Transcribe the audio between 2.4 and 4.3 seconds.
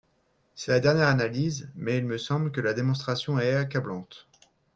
que la démonstration est accablante.